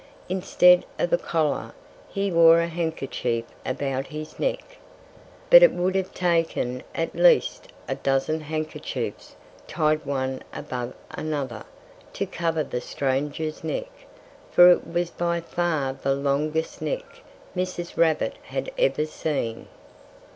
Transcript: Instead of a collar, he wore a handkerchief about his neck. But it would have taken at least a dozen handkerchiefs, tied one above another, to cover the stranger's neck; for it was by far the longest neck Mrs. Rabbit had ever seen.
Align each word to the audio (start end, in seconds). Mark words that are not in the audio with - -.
Instead 0.29 0.83
of 0.97 1.13
a 1.13 1.17
collar, 1.19 1.75
he 2.09 2.31
wore 2.31 2.59
a 2.59 2.65
handkerchief 2.65 3.45
about 3.63 4.07
his 4.07 4.39
neck. 4.39 4.77
But 5.51 5.61
it 5.61 5.71
would 5.71 5.93
have 5.93 6.11
taken 6.11 6.81
at 6.95 7.13
least 7.15 7.67
a 7.87 7.93
dozen 7.93 8.39
handkerchiefs, 8.41 9.35
tied 9.67 10.03
one 10.03 10.41
above 10.53 10.95
another, 11.11 11.65
to 12.13 12.25
cover 12.25 12.63
the 12.63 12.81
stranger's 12.81 13.63
neck; 13.63 13.91
for 14.49 14.71
it 14.71 14.87
was 14.87 15.11
by 15.11 15.39
far 15.39 15.93
the 15.93 16.15
longest 16.15 16.81
neck 16.81 17.21
Mrs. 17.55 17.95
Rabbit 17.95 18.37
had 18.45 18.71
ever 18.79 19.05
seen. 19.05 19.67